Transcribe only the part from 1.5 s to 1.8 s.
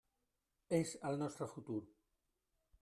futur.